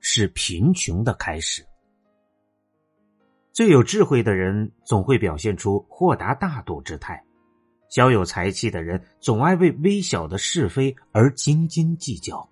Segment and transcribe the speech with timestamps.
[0.00, 1.64] 是贫穷的开始。
[3.52, 7.22] 最有智慧的人总会表现出豁达大度之态，
[7.90, 12.48] 小有才气的人总爱为微小的是非而斤斤计较。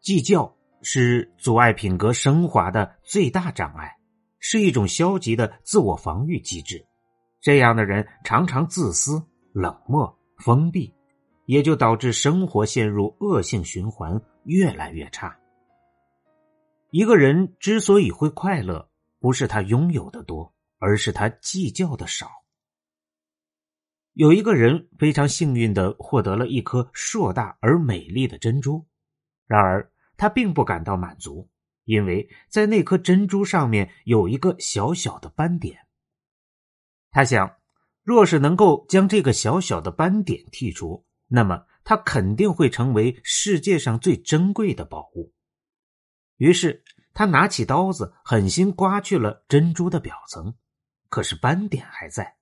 [0.00, 3.96] 计较是阻碍品格升华的最大障碍，
[4.38, 6.86] 是一种消极的自我防御机制。
[7.40, 9.20] 这样的人常常自私、
[9.52, 10.94] 冷漠、封闭，
[11.46, 15.36] 也就导致生活陷入恶性循环，越来越差。
[16.90, 22.30] 一个人之所以会快乐，不是他拥有的多，而是他计较的少。
[24.14, 28.86] 有一个人非常幸运的获得了一颗硕大而美丽的珍珠，
[29.46, 31.48] 然而他并不感到满足，
[31.84, 35.86] 因为在那颗珍珠上面有一个小小的斑点。
[37.10, 37.56] 他想，
[38.02, 45.34] 若是能够将这个小小的斑点剔除，那么它肯定会成为世界上最珍贵的宝物。
[46.38, 50.56] 于是他拿起刀子，狠心刮去了珍珠的表层，
[51.08, 52.38] 可是斑点还在。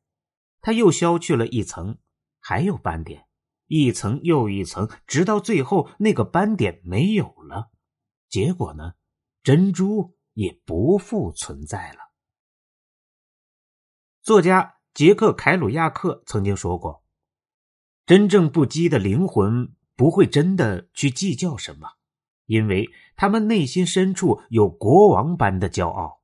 [0.60, 1.98] 他又削去了一层，
[2.40, 3.26] 还有斑点，
[3.66, 7.70] 一层又一层，直到最后那个斑点没有了。
[8.28, 8.92] 结果呢，
[9.42, 11.98] 珍珠也不复存在了。
[14.22, 17.04] 作家杰克·凯鲁亚克曾经说过
[18.04, 21.92] ：“真正不羁的灵魂不会真的去计较什么。”
[22.46, 26.22] 因为他们内心深处有国王般的骄傲。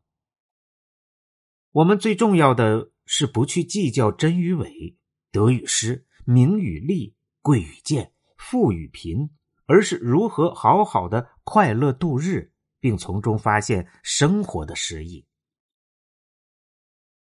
[1.72, 4.96] 我们最重要的是不去计较真与伪、
[5.30, 9.30] 得与失、名与利、贵与贱、富与贫，
[9.66, 15.26] 而是如何好好的快乐度日，并从中发现生活的诗意。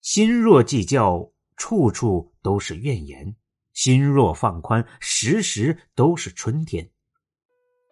[0.01, 3.37] 心若计较，处处都是怨言；
[3.73, 6.91] 心若放宽，时时都是春天。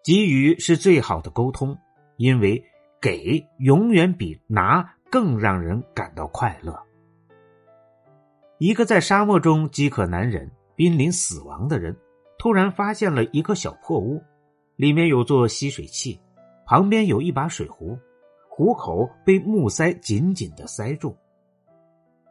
[0.05, 1.77] 给予是最好的沟通，
[2.17, 2.63] 因为
[3.01, 6.79] 给永远比拿更让人感到快乐。
[8.59, 11.97] 一个在沙漠中饥渴难忍、濒临死亡的人，
[12.39, 14.23] 突然发现了一个小破屋，
[14.77, 16.21] 里面有座吸水器，
[16.67, 17.99] 旁边有一把水壶，
[18.49, 21.17] 壶口被木塞紧紧的塞住。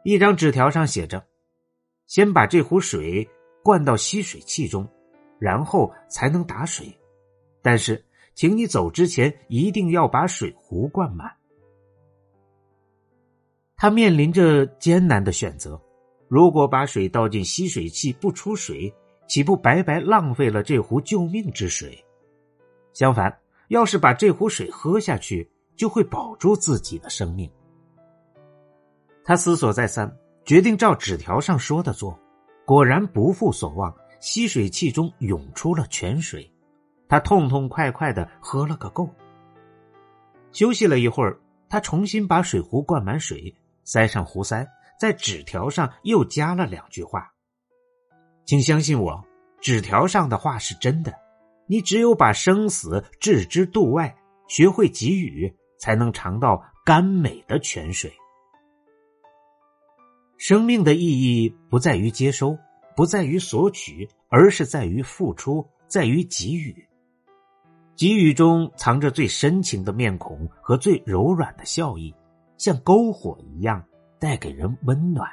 [0.04, 1.24] 一张纸条上写着
[2.06, 3.28] ：“先把这壶水
[3.62, 4.88] 灌到吸水器中，
[5.38, 6.96] 然后才能打水。”
[7.62, 8.04] 但是，
[8.34, 11.30] 请你走之前一定要把水壶灌满。
[13.76, 15.80] 他面临着艰难的选择：
[16.28, 18.92] 如果把水倒进吸水器不出水，
[19.26, 22.02] 岂不白白浪费了这壶救命之水？
[22.92, 23.38] 相反，
[23.68, 27.50] 要是把这壶水喝下去，就会保住自己的生命。
[29.24, 32.18] 他思索再三，决定照纸条上说的做。
[32.66, 36.50] 果然不负所望，吸水器中涌出了泉水。
[37.10, 39.10] 他痛痛快快的喝了个够。
[40.52, 44.64] 休息了一会儿，他重新把水壶灌满水，塞上壶塞，
[44.98, 47.32] 在纸条上又加了两句话
[48.46, 49.24] ：“请相信我，
[49.60, 51.12] 纸条上的话是真的。
[51.66, 54.16] 你只有把生死置之度外，
[54.46, 58.12] 学会给予，才能尝到甘美的泉水。
[60.36, 62.56] 生命的意义不在于接收，
[62.94, 66.86] 不在于索取，而是在于付出，在于给予。”
[68.00, 72.14] 给予中藏着最深情的面孔和最柔软的笑意，
[72.56, 73.84] 像篝火一样
[74.18, 75.28] 带给人温暖。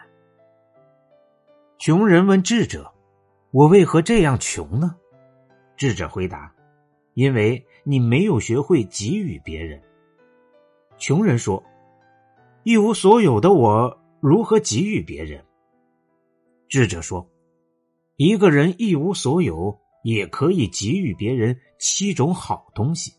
[1.77, 2.91] 穷人问智者
[3.51, 4.93] ：“我为何这样穷呢？”
[5.77, 6.53] 智者回答
[7.15, 9.81] ：“因为你没有学会给予别人。”
[10.99, 11.63] 穷人说
[12.63, 15.41] ：“一无所有的我如何给予别人？”
[16.67, 17.25] 智者说
[18.17, 23.13] ：“一个人一无所有。”也可以给予别人七种好东西：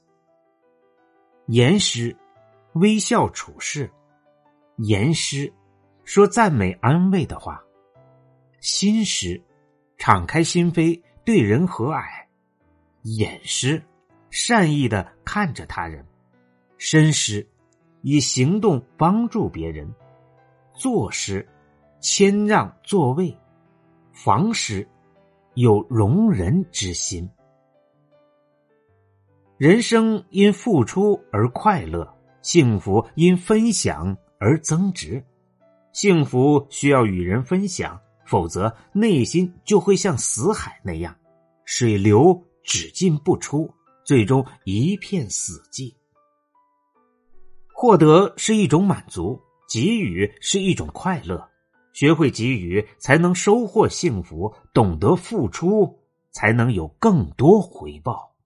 [1.49, 2.17] 言师
[2.73, 3.91] 微笑处事，
[4.79, 5.53] 言师
[6.05, 7.63] 说赞美安慰的话，
[8.61, 9.39] 心师
[9.99, 12.03] 敞开心扉对人和蔼，
[13.03, 13.83] 眼师
[14.31, 16.03] 善意的看着他人，
[16.79, 17.47] 身师
[18.01, 19.95] 以行动帮助别人，
[20.73, 21.47] 坐师
[22.01, 23.37] 谦让座位，
[24.11, 24.89] 房师。
[25.59, 27.29] 有容人之心。
[29.57, 32.09] 人生因付出而快乐，
[32.43, 35.21] 幸福因分享而增值。
[35.93, 41.13] 幸福需要与人分享，否则内心就会像死海那样，
[41.65, 43.69] 水流只进不出，
[44.05, 45.93] 最终一片死寂。
[47.75, 49.37] 获得是一种满足，
[49.69, 51.45] 给予是一种快乐。
[51.99, 55.99] 学会给予，才能收获幸福；懂得付出，
[56.31, 58.37] 才能有更多回报。